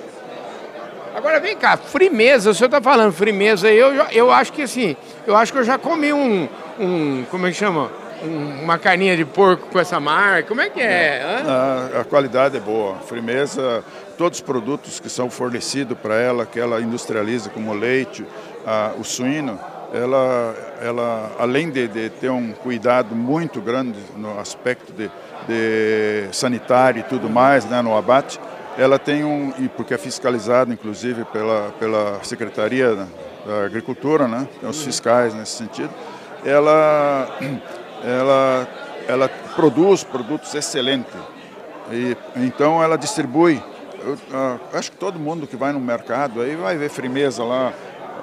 Agora 1.21 1.39
vem 1.39 1.55
cá, 1.55 1.77
frimeza, 1.77 2.49
o 2.49 2.55
senhor 2.55 2.69
está 2.69 2.81
falando 2.81 3.13
frimeza, 3.13 3.71
eu, 3.71 3.93
eu 4.11 4.33
acho 4.33 4.55
que 4.55 4.63
assim, 4.63 4.97
eu 5.27 5.37
acho 5.37 5.53
que 5.53 5.59
eu 5.59 5.65
já 5.65 5.77
comi 5.77 6.15
um, 6.15 6.49
um 6.79 7.27
como 7.31 7.47
é 7.47 7.51
que 7.51 7.59
chama? 7.59 7.91
Um, 8.25 8.63
uma 8.65 8.79
carninha 8.79 9.15
de 9.15 9.27
porco 9.27 9.67
com 9.67 9.79
essa 9.79 10.01
marca, 10.01 10.49
como 10.49 10.63
é 10.63 10.71
que 10.71 10.81
é? 10.81 11.43
A, 11.47 12.01
a, 12.01 12.05
qualidade 12.05 12.57
é 12.57 12.61
boa, 12.61 12.97
frimeza, 13.01 13.85
todos 14.17 14.39
os 14.39 14.43
produtos 14.43 14.99
que 14.99 15.11
são 15.11 15.29
fornecidos 15.29 15.99
para 15.99 16.15
ela, 16.15 16.47
que 16.47 16.59
ela 16.59 16.81
industrializa, 16.81 17.51
como 17.51 17.71
o 17.71 17.75
leite, 17.75 18.25
a, 18.67 18.93
o 18.99 19.05
suíno, 19.05 19.61
ela, 19.93 20.55
ela 20.81 21.33
além 21.39 21.69
de, 21.69 21.87
de, 21.87 22.09
ter 22.09 22.31
um 22.31 22.53
cuidado 22.53 23.15
muito 23.15 23.61
grande 23.61 23.99
no 24.17 24.41
aspecto 24.41 24.91
de, 24.91 25.11
de 25.47 26.35
sanitário 26.35 27.01
e 27.01 27.03
tudo 27.03 27.29
mais, 27.29 27.67
né, 27.67 27.83
no 27.83 27.95
abate, 27.95 28.41
ela 28.79 28.99
tem 28.99 29.25
um, 29.25 29.53
e 29.59 29.69
porque 29.69 29.95
é 29.95 29.99
fiscalizada 29.99 30.73
inclusive 30.73 31.25
pela, 31.27 31.73
pela 31.79 32.23
Secretaria 32.23 33.07
da 33.47 33.65
Agricultura, 33.65 34.29
né, 34.29 34.47
tem 34.61 34.69
os 34.69 34.83
fiscais 34.83 35.35
nesse 35.35 35.53
sentido, 35.53 35.91
ela, 36.45 37.29
ela, 38.05 38.69
ela 39.07 39.29
produz 39.55 40.05
produtos 40.05 40.55
excelentes. 40.55 41.15
E, 41.91 42.17
então 42.37 42.83
ela 42.83 42.97
distribui. 42.97 43.63
Eu, 44.03 44.15
uh, 44.15 44.61
acho 44.73 44.93
que 44.93 44.97
todo 44.97 45.19
mundo 45.19 45.47
que 45.47 45.57
vai 45.57 45.73
no 45.73 45.81
mercado 45.81 46.41
aí 46.41 46.57
vai 46.57 46.77
ver 46.77 46.89
frimeza 46.89 47.45
lá, 47.45 47.73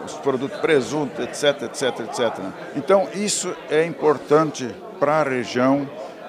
os 0.05 0.13
produtos 0.13 0.57
presunto, 0.59 1.21
etc, 1.21 1.63
etc, 1.63 1.99
etc. 1.99 2.39
Então 2.75 3.07
isso 3.13 3.53
é 3.69 3.85
importante 3.85 4.73
para 4.99 5.21
a 5.21 5.23
região 5.23 5.87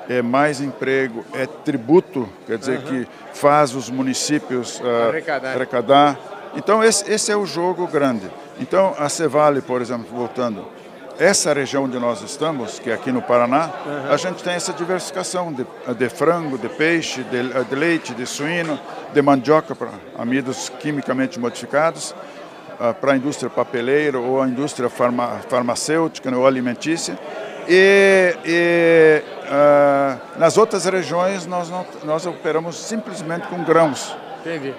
é 0.09 0.23
mais 0.23 0.61
emprego, 0.61 1.25
é 1.35 1.47
tributo, 1.47 2.29
quer 2.47 2.57
dizer, 2.57 2.79
uhum. 2.79 2.85
que 2.85 3.09
faz 3.35 3.75
os 3.75 3.91
municípios 3.91 4.81
uh, 4.81 5.09
arrecadar. 5.09 5.55
arrecadar. 5.55 6.19
Então, 6.57 6.83
esse, 6.83 7.11
esse, 7.11 7.31
é 7.31 7.37
o 7.37 7.45
jogo 7.45 7.87
grande. 7.87 8.27
Então, 8.59 8.95
a 8.99 9.09
Cevale, 9.09 9.61
por 9.61 9.83
exemplo, 9.83 10.07
voltando, 10.11 10.67
essa 11.19 11.53
região 11.53 11.85
onde 11.85 11.99
nós 11.99 12.23
estamos, 12.23 12.79
que 12.79 12.91
é 12.91 12.95
aqui 12.95 13.13
no 13.13 13.21
Paraná, 13.21 13.71
uhum. 13.85 14.13
a 14.13 14.17
gente 14.17 14.43
tem 14.43 14.55
essa 14.55 14.73
diversificação 14.73 15.53
de, 15.53 15.67
de 15.95 16.09
frango, 16.09 16.57
de 16.57 16.69
peixe, 16.69 17.23
de, 17.25 17.65
de, 17.65 17.75
leite, 17.75 18.15
de 18.15 18.25
suíno, 18.25 18.81
de 19.13 19.21
mandioca 19.21 19.75
para 19.75 19.91
amidos 20.17 20.71
quimicamente 20.81 21.39
modificados, 21.39 22.15
uh, 22.81 22.95
para 22.95 23.13
a 23.13 23.17
indústria 23.17 23.51
papeleira 23.51 24.19
ou 24.19 24.41
a 24.41 24.49
indústria 24.49 24.89
farma, 24.89 25.41
farmacêutica 25.49 26.35
ou 26.35 26.47
alimentícia. 26.47 27.19
E, 27.69 28.35
e 28.47 29.23
uh, 29.45 30.39
nas 30.39 30.57
outras 30.57 30.87
regiões 30.87 31.45
nós, 31.47 31.69
não, 31.69 31.85
nós 32.05 32.25
operamos 32.25 32.79
simplesmente 32.79 33.47
com 33.49 33.63
grãos. 33.63 34.17
Entendi. 34.41 34.75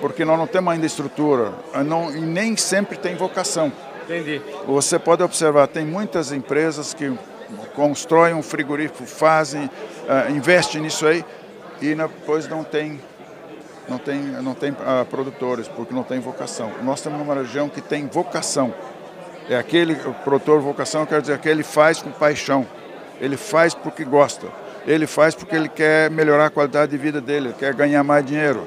Porque 0.00 0.24
nós 0.24 0.36
não 0.36 0.48
temos 0.48 0.72
ainda 0.72 0.84
estrutura 0.84 1.52
não, 1.86 2.10
e 2.10 2.20
nem 2.20 2.56
sempre 2.56 2.96
tem 2.96 3.14
vocação. 3.14 3.72
Entendi. 4.02 4.42
Você 4.66 4.98
pode 4.98 5.22
observar, 5.22 5.68
tem 5.68 5.86
muitas 5.86 6.32
empresas 6.32 6.92
que 6.92 7.16
constroem 7.74 8.34
um 8.34 8.42
frigorífico, 8.42 9.04
fazem, 9.06 9.66
uh, 9.66 10.30
investem 10.32 10.82
nisso 10.82 11.06
aí 11.06 11.24
e 11.80 11.94
depois 11.94 12.48
não 12.48 12.64
tem 12.64 13.00
não 13.88 13.98
tem, 13.98 14.18
não 14.18 14.54
tem 14.54 14.70
uh, 14.70 15.04
produtores, 15.10 15.68
porque 15.68 15.94
não 15.94 16.02
tem 16.02 16.20
vocação. 16.20 16.70
Nós 16.82 16.98
estamos 16.98 17.18
numa 17.18 17.34
região 17.34 17.68
que 17.68 17.80
tem 17.80 18.06
vocação. 18.06 18.72
É 19.48 19.56
aquele 19.56 19.94
produtor 20.24 20.60
vocação, 20.60 21.04
quer 21.04 21.20
dizer, 21.20 21.38
que 21.38 21.48
ele 21.48 21.62
faz 21.62 22.00
com 22.00 22.10
paixão. 22.10 22.66
Ele 23.20 23.36
faz 23.36 23.74
porque 23.74 24.04
gosta. 24.04 24.46
Ele 24.86 25.06
faz 25.06 25.34
porque 25.34 25.54
ele 25.54 25.68
quer 25.68 26.10
melhorar 26.10 26.46
a 26.46 26.50
qualidade 26.50 26.90
de 26.90 26.98
vida 26.98 27.20
dele, 27.20 27.54
quer 27.58 27.74
ganhar 27.74 28.02
mais 28.02 28.24
dinheiro. 28.24 28.66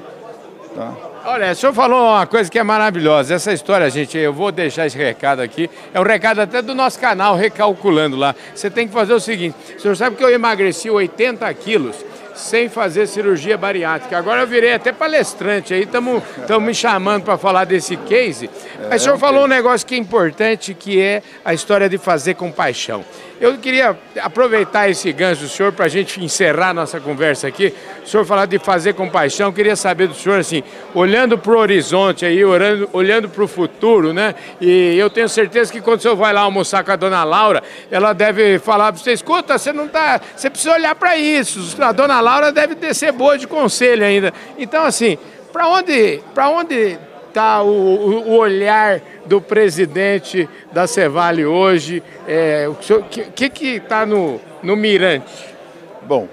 Tá? 0.74 0.94
Olha, 1.24 1.50
o 1.50 1.54
senhor 1.56 1.72
falou 1.72 2.08
uma 2.10 2.26
coisa 2.26 2.50
que 2.50 2.58
é 2.58 2.62
maravilhosa. 2.62 3.34
Essa 3.34 3.52
história, 3.52 3.90
gente, 3.90 4.16
eu 4.16 4.32
vou 4.32 4.52
deixar 4.52 4.86
esse 4.86 4.96
recado 4.96 5.40
aqui. 5.40 5.68
É 5.92 5.98
um 5.98 6.04
recado 6.04 6.40
até 6.40 6.62
do 6.62 6.74
nosso 6.74 7.00
canal, 7.00 7.34
Recalculando 7.34 8.16
lá. 8.16 8.34
Você 8.54 8.70
tem 8.70 8.86
que 8.86 8.94
fazer 8.94 9.12
o 9.12 9.20
seguinte: 9.20 9.56
o 9.76 9.80
senhor 9.80 9.96
sabe 9.96 10.16
que 10.16 10.22
eu 10.22 10.30
emagreci 10.30 10.88
80 10.88 11.52
quilos 11.54 11.96
sem 12.36 12.68
fazer 12.68 13.06
cirurgia 13.06 13.56
bariátrica. 13.56 14.16
Agora 14.16 14.42
eu 14.42 14.46
virei 14.46 14.74
até 14.74 14.92
palestrante 14.92 15.74
aí, 15.74 15.82
estamos 15.82 16.22
me 16.62 16.74
chamando 16.74 17.24
para 17.24 17.36
falar 17.38 17.64
desse 17.64 17.96
case. 17.96 18.50
É, 18.80 18.88
Mas 18.90 19.00
o 19.00 19.04
senhor 19.04 19.18
falou 19.18 19.44
um 19.44 19.48
negócio 19.48 19.86
que 19.86 19.94
é 19.94 19.98
importante, 19.98 20.74
que 20.74 21.00
é 21.00 21.22
a 21.44 21.52
história 21.54 21.88
de 21.88 21.98
fazer 21.98 22.34
com 22.34 22.52
paixão. 22.52 23.04
Eu 23.38 23.58
queria 23.58 23.94
aproveitar 24.22 24.88
esse 24.88 25.12
gancho 25.12 25.42
do 25.42 25.48
senhor 25.48 25.70
para 25.70 25.84
a 25.84 25.88
gente 25.88 26.24
encerrar 26.24 26.72
nossa 26.72 26.98
conversa 26.98 27.46
aqui. 27.46 27.74
O 28.02 28.08
senhor 28.08 28.24
falar 28.24 28.46
de 28.46 28.58
fazer 28.58 28.94
com 28.94 29.10
paixão, 29.10 29.52
queria 29.52 29.76
saber 29.76 30.08
do 30.08 30.14
senhor, 30.14 30.40
assim, 30.40 30.62
olhando 30.94 31.36
para 31.36 31.52
o 31.52 31.58
horizonte 31.58 32.24
aí, 32.24 32.42
olhando, 32.42 32.88
olhando 32.94 33.28
para 33.28 33.44
o 33.44 33.48
futuro, 33.48 34.14
né? 34.14 34.34
E 34.58 34.96
eu 34.96 35.10
tenho 35.10 35.28
certeza 35.28 35.70
que 35.70 35.82
quando 35.82 35.98
o 35.98 36.02
senhor 36.02 36.16
vai 36.16 36.32
lá 36.32 36.40
almoçar 36.40 36.82
com 36.82 36.92
a 36.92 36.96
dona 36.96 37.22
Laura, 37.24 37.62
ela 37.90 38.14
deve 38.14 38.58
falar 38.58 38.90
para 38.90 39.02
você, 39.02 39.12
escuta, 39.12 39.58
você 39.58 39.70
não 39.70 39.86
tá. 39.86 40.18
Você 40.34 40.48
precisa 40.48 40.72
olhar 40.72 40.94
para 40.94 41.18
isso. 41.18 41.60
A 41.82 41.92
dona 41.92 42.22
Laura 42.26 42.50
deve 42.50 42.74
ter, 42.74 42.92
ser 42.92 43.12
boa 43.12 43.38
de 43.38 43.46
conselho 43.46 44.04
ainda. 44.04 44.34
Então, 44.58 44.84
assim, 44.84 45.16
para 45.52 45.68
onde, 45.68 46.20
pra 46.34 46.48
onde 46.48 46.98
está 47.28 47.62
o, 47.62 47.68
o, 47.68 48.36
olhar 48.36 49.00
do 49.26 49.40
presidente 49.40 50.48
da 50.72 50.88
Cevale 50.88 51.46
hoje? 51.46 52.02
É, 52.26 52.66
o 52.68 52.74
que 52.74 53.76
está 53.76 54.04
no, 54.04 54.40
no 54.60 54.74
mirante? 54.74 55.54
Bom, 56.02 56.28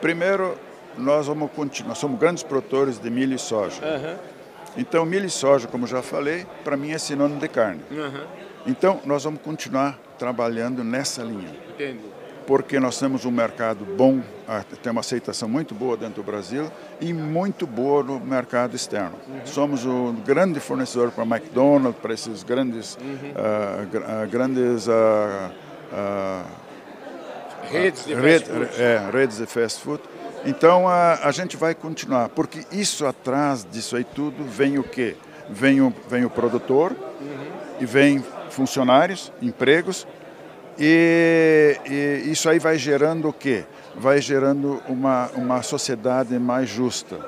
primeiro 0.00 0.58
nós 0.98 1.28
vamos 1.28 1.52
continuar, 1.52 1.94
somos 1.94 2.18
grandes 2.18 2.42
produtores 2.42 2.98
de 2.98 3.08
milho 3.08 3.36
e 3.36 3.38
soja. 3.38 3.80
Uhum. 3.84 4.16
Então, 4.76 5.06
milho 5.06 5.26
e 5.26 5.30
soja, 5.30 5.68
como 5.68 5.86
já 5.86 6.02
falei, 6.02 6.44
para 6.64 6.76
mim 6.76 6.90
é 6.90 6.98
sinônimo 6.98 7.38
de 7.38 7.48
carne. 7.48 7.82
Uhum. 7.88 8.26
Então, 8.66 9.00
nós 9.04 9.22
vamos 9.22 9.40
continuar 9.42 9.96
trabalhando 10.18 10.82
nessa 10.82 11.22
linha. 11.22 11.54
Entendi 11.68 12.19
porque 12.50 12.80
nós 12.80 12.98
temos 12.98 13.24
um 13.24 13.30
mercado 13.30 13.84
bom, 13.84 14.20
tem 14.82 14.90
uma 14.90 15.02
aceitação 15.02 15.48
muito 15.48 15.72
boa 15.72 15.96
dentro 15.96 16.20
do 16.20 16.24
Brasil 16.24 16.68
e 17.00 17.12
muito 17.12 17.64
boa 17.64 18.02
no 18.02 18.18
mercado 18.18 18.74
externo. 18.74 19.14
Uhum. 19.28 19.40
Somos 19.44 19.86
o 19.86 20.12
grande 20.26 20.58
fornecedor 20.58 21.12
para 21.12 21.22
McDonald's, 21.22 22.00
para 22.02 22.12
esses 22.12 22.42
grandes, 22.42 22.96
uhum. 22.96 23.14
uh, 23.14 24.28
grandes 24.28 24.88
uh, 24.88 25.52
redes, 27.70 28.06
de 28.06 28.14
red, 28.14 28.42
é, 28.80 29.08
redes 29.12 29.36
de 29.36 29.46
fast 29.46 29.80
food. 29.80 30.02
Então 30.44 30.88
a, 30.88 31.20
a 31.22 31.30
gente 31.30 31.56
vai 31.56 31.72
continuar, 31.72 32.30
porque 32.30 32.64
isso 32.72 33.06
atrás 33.06 33.64
disso 33.70 33.94
aí 33.94 34.02
tudo 34.02 34.42
vem 34.42 34.76
o 34.76 34.82
quê? 34.82 35.16
Vem 35.48 35.80
o, 35.80 35.94
vem 36.08 36.24
o 36.24 36.30
produtor 36.30 36.90
uhum. 36.90 37.28
e 37.78 37.86
vem 37.86 38.24
funcionários, 38.50 39.32
empregos 39.40 40.04
e, 40.80 41.76
e, 41.84 42.32
isso 42.32 42.48
aí 42.48 42.58
vai 42.58 42.78
gerando 42.78 43.28
o 43.28 43.32
quê? 43.32 43.64
Vai 43.94 44.20
gerando 44.22 44.82
uma, 44.88 45.30
uma 45.36 45.62
sociedade 45.62 46.38
mais 46.38 46.70
justa, 46.70 47.18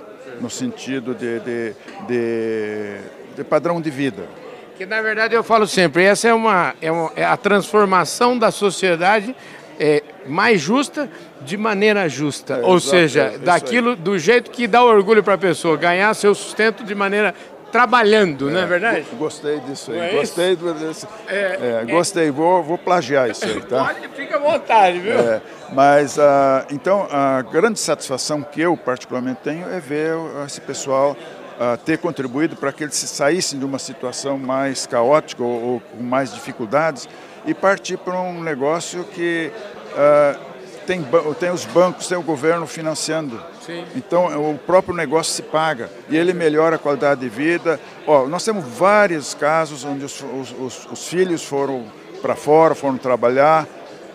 no 0.41 0.49
sentido 0.49 1.15
de, 1.15 1.39
de, 1.41 1.75
de, 2.09 2.97
de 3.37 3.45
padrão 3.45 3.79
de 3.79 3.91
vida. 3.91 4.27
Que 4.79 4.87
na 4.87 5.03
verdade 5.03 5.35
eu 5.35 5.45
falo 5.45 5.67
sempre, 5.67 6.03
essa 6.03 6.29
é, 6.29 6.35
uma, 6.35 6.75
é, 6.81 6.91
uma, 6.91 7.13
é 7.15 7.25
a 7.25 7.37
transformação 7.37 8.39
da 8.39 8.51
sociedade 8.51 9.37
é, 9.79 10.03
mais 10.27 10.61
justa 10.61 11.11
de 11.43 11.57
maneira 11.57 12.09
justa. 12.09 12.55
É, 12.55 12.65
Ou 12.65 12.77
exato, 12.77 12.91
seja, 12.91 13.23
é, 13.35 13.39
daquilo 13.39 13.95
do 13.97 14.19
jeito 14.19 14.51
que 14.51 14.67
dá 14.67 14.83
orgulho 14.83 15.23
para 15.23 15.35
a 15.35 15.39
pessoa, 15.39 15.77
ganhar 15.77 16.15
seu 16.15 16.35
sustento 16.35 16.85
de 16.85 16.95
maneira 16.95 17.35
trabalhando, 17.73 18.51
é, 18.51 18.53
não 18.53 18.61
é 18.61 18.67
verdade? 18.67 19.07
Gostei 19.19 19.59
disso 19.61 19.91
aí. 19.91 19.99
É 19.99 20.13
gostei 20.13 20.55
desse. 20.55 21.09
É, 21.27 21.81
é, 21.81 21.85
gostei, 21.91 22.31
vou, 22.31 22.63
vou 22.63 22.77
plagiar 22.77 23.31
isso 23.31 23.45
aí, 23.47 23.63
tá? 23.63 23.87
Pode, 23.87 24.09
fica 24.09 24.37
à 24.37 24.39
vontade, 24.39 24.99
viu? 24.99 25.19
É, 25.19 25.41
mas, 25.73 26.19
uh, 26.19 26.21
então, 26.71 27.09
a 27.11 27.41
grande 27.41 27.81
satisfação 27.81 28.43
que 28.43 28.61
eu 28.61 28.77
particularmente 28.77 29.41
tenho 29.43 29.69
é 29.71 29.81
ver 29.81 30.15
esse 30.47 30.61
pessoal 30.61 31.17
uh, 31.59 31.79
ter 31.79 31.97
contribuído 31.97 32.57
para 32.57 32.71
que 32.73 32.85
eles 32.85 32.95
saíssem 32.95 33.59
de 33.59 33.65
uma 33.65 33.79
situação 33.79 34.39
mais 34.39 34.87
caótica 34.87 35.43
ou, 35.43 35.63
ou 35.65 35.81
com 35.81 36.03
mais 36.03 36.33
dificuldades 36.35 37.09
e 37.47 37.55
partir 37.55 37.97
para 37.97 38.21
um 38.21 38.43
negócio 38.43 39.03
que 39.05 39.51
uh, 39.93 40.52
tem, 40.87 41.07
tem 41.39 41.51
os 41.51 41.65
bancos, 41.65 42.07
tem 42.07 42.17
o 42.17 42.23
governo 42.23 42.67
financiando 42.67 43.41
Sim. 43.65 43.85
Então 43.95 44.51
o 44.51 44.59
próprio 44.59 44.95
negócio 44.95 45.33
se 45.33 45.43
paga 45.43 45.89
e 46.09 46.17
ele 46.17 46.33
melhora 46.33 46.77
a 46.77 46.79
qualidade 46.79 47.21
de 47.21 47.29
vida. 47.29 47.79
Ó, 48.07 48.27
nós 48.27 48.45
temos 48.45 48.65
vários 48.65 49.35
casos 49.35 49.85
onde 49.85 50.05
os, 50.05 50.21
os, 50.59 50.87
os 50.91 51.09
filhos 51.09 51.45
foram 51.45 51.87
para 52.21 52.35
fora, 52.35 52.75
foram 52.75 52.99
trabalhar, 52.99 53.67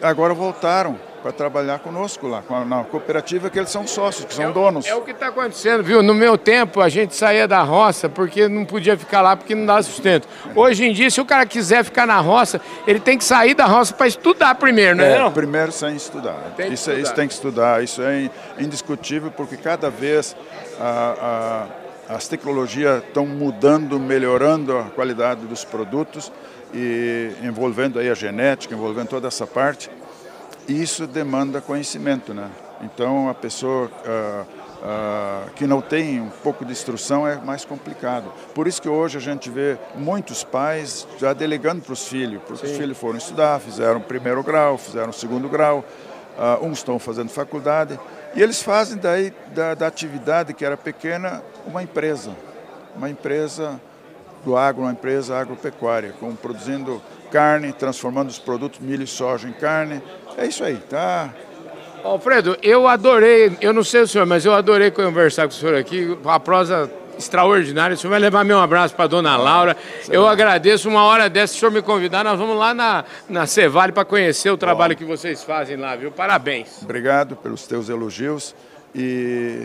agora 0.01 0.33
voltaram 0.33 0.99
para 1.27 1.33
trabalhar 1.33 1.79
conosco 1.79 2.25
lá, 2.25 2.41
na 2.65 2.85
cooperativa 2.85 3.49
que 3.49 3.59
eles 3.59 3.69
são 3.69 3.85
sócios, 3.85 4.23
que 4.23 4.33
são 4.33 4.45
é, 4.45 4.51
donos. 4.53 4.85
É 4.85 4.95
o 4.95 5.01
que 5.01 5.11
está 5.11 5.27
acontecendo, 5.27 5.83
viu? 5.83 6.01
No 6.01 6.13
meu 6.13 6.37
tempo 6.37 6.79
a 6.79 6.87
gente 6.87 7.13
saía 7.13 7.45
da 7.45 7.61
roça 7.63 8.07
porque 8.07 8.47
não 8.47 8.63
podia 8.63 8.95
ficar 8.95 9.19
lá 9.19 9.35
porque 9.35 9.53
não 9.53 9.65
dava 9.65 9.83
sustento. 9.83 10.25
Hoje 10.55 10.85
em 10.85 10.93
dia, 10.93 11.09
se 11.09 11.19
o 11.19 11.25
cara 11.25 11.45
quiser 11.45 11.83
ficar 11.83 12.07
na 12.07 12.17
roça, 12.19 12.61
ele 12.85 13.01
tem 13.01 13.17
que 13.17 13.25
sair 13.25 13.53
da 13.53 13.65
roça 13.65 13.93
para 13.93 14.07
estudar 14.07 14.55
primeiro, 14.55 14.95
não 14.95 15.03
é? 15.03 15.15
é 15.15 15.19
não? 15.19 15.29
Primeiro 15.29 15.69
sem 15.69 15.97
estudar. 15.97 16.37
Tem 16.55 16.71
isso, 16.71 16.89
estudar. 16.89 17.01
isso 17.01 17.13
tem 17.13 17.27
que 17.27 17.33
estudar, 17.33 17.83
isso 17.83 18.01
é 18.01 18.29
indiscutível 18.57 19.29
porque 19.29 19.57
cada 19.57 19.89
vez 19.89 20.33
a, 20.79 21.67
a, 22.09 22.15
as 22.15 22.29
tecnologias 22.29 23.03
estão 23.03 23.25
mudando, 23.25 23.99
melhorando 23.99 24.77
a 24.77 24.83
qualidade 24.83 25.41
dos 25.41 25.65
produtos 25.65 26.31
e 26.73 27.31
envolvendo 27.43 27.99
aí 27.99 28.09
a 28.09 28.13
genética, 28.13 28.73
envolvendo 28.73 29.09
toda 29.09 29.27
essa 29.27 29.45
parte 29.45 29.89
isso 30.67 31.07
demanda 31.07 31.61
conhecimento, 31.61 32.33
né? 32.33 32.49
Então 32.81 33.29
a 33.29 33.33
pessoa 33.33 33.87
uh, 33.87 34.41
uh, 34.41 35.51
que 35.55 35.65
não 35.65 35.81
tem 35.81 36.21
um 36.21 36.29
pouco 36.29 36.65
de 36.65 36.71
instrução 36.71 37.27
é 37.27 37.37
mais 37.37 37.65
complicado. 37.65 38.31
Por 38.53 38.67
isso 38.67 38.81
que 38.81 38.89
hoje 38.89 39.17
a 39.17 39.21
gente 39.21 39.49
vê 39.49 39.77
muitos 39.95 40.43
pais 40.43 41.07
já 41.17 41.33
delegando 41.33 41.81
para 41.81 41.93
os 41.93 42.07
filhos, 42.07 42.41
porque 42.45 42.67
Sim. 42.67 42.73
os 42.73 42.77
filhos 42.77 42.97
foram 42.97 43.17
estudar, 43.17 43.59
fizeram 43.59 43.99
primeiro 44.01 44.43
grau, 44.43 44.77
fizeram 44.77 45.11
segundo 45.11 45.49
grau, 45.49 45.83
uh, 46.37 46.65
uns 46.65 46.79
estão 46.79 46.99
fazendo 46.99 47.29
faculdade 47.29 47.99
e 48.35 48.41
eles 48.41 48.61
fazem 48.61 48.97
daí 48.97 49.33
da, 49.53 49.73
da 49.73 49.87
atividade 49.87 50.53
que 50.53 50.63
era 50.63 50.77
pequena 50.77 51.41
uma 51.65 51.81
empresa, 51.81 52.31
uma 52.95 53.09
empresa 53.09 53.79
do 54.45 54.55
agro, 54.55 54.83
uma 54.83 54.91
empresa 54.91 55.37
agropecuária, 55.37 56.13
como 56.19 56.35
produzindo 56.35 57.01
carne, 57.31 57.73
transformando 57.73 58.29
os 58.29 58.39
produtos 58.39 58.79
milho 58.79 59.03
e 59.03 59.07
soja 59.07 59.49
em 59.49 59.53
carne. 59.53 60.01
É 60.37 60.45
isso 60.45 60.63
aí, 60.63 60.77
tá? 60.89 61.33
Alfredo, 62.03 62.55
eu 62.61 62.87
adorei, 62.87 63.57
eu 63.59 63.73
não 63.73 63.83
sei 63.83 64.01
o 64.01 64.07
senhor, 64.07 64.25
mas 64.25 64.45
eu 64.45 64.53
adorei 64.53 64.91
conversar 64.91 65.47
com 65.47 65.53
o 65.53 65.55
senhor 65.55 65.75
aqui, 65.75 66.17
a 66.23 66.39
prosa 66.39 66.89
extraordinária. 67.17 67.95
O 67.95 67.97
senhor 67.97 68.11
vai 68.11 68.19
levar 68.19 68.45
meu 68.45 68.59
abraço 68.59 68.95
para 68.95 69.07
dona 69.07 69.35
Laura. 69.35 69.75
Eu 70.09 70.27
agradeço. 70.27 70.87
Uma 70.87 71.03
hora 71.03 71.29
dessa, 71.29 71.53
se 71.53 71.57
o 71.57 71.59
senhor 71.61 71.71
me 71.71 71.81
convidar, 71.81 72.23
nós 72.23 72.37
vamos 72.37 72.57
lá 72.57 72.73
na, 72.73 73.03
na 73.27 73.47
Cevale 73.47 73.91
para 73.91 74.05
conhecer 74.05 74.51
o 74.51 74.57
trabalho 74.57 74.93
Bom. 74.93 74.99
que 74.99 75.05
vocês 75.05 75.43
fazem 75.43 75.75
lá, 75.75 75.95
viu? 75.95 76.11
Parabéns. 76.11 76.81
Obrigado 76.83 77.35
pelos 77.35 77.65
teus 77.65 77.89
elogios 77.89 78.55
e 78.93 79.63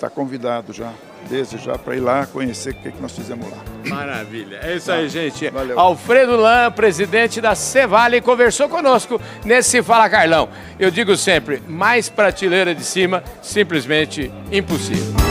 está 0.00 0.08
convidado 0.08 0.72
já, 0.72 0.92
desde 1.28 1.58
já, 1.58 1.76
para 1.76 1.94
ir 1.94 2.00
lá 2.00 2.26
conhecer 2.26 2.70
o 2.70 2.74
que, 2.74 2.90
que 2.90 3.02
nós 3.02 3.12
fizemos 3.12 3.48
lá. 3.50 3.58
Maravilha. 3.86 4.60
É 4.62 4.76
isso 4.76 4.90
aí, 4.90 5.08
gente. 5.10 5.50
Valeu. 5.50 5.78
Alfredo 5.78 6.36
Lan, 6.36 6.70
presidente 6.72 7.40
da 7.40 7.54
Cevale, 7.54 8.22
conversou 8.22 8.68
conosco 8.68 9.20
nesse 9.44 9.82
Fala 9.82 10.08
Carlão. 10.08 10.48
Eu 10.78 10.90
digo 10.90 11.14
sempre, 11.16 11.62
mais 11.68 12.08
prateleira 12.08 12.74
de 12.74 12.82
cima, 12.82 13.22
simplesmente 13.42 14.32
impossível. 14.50 15.29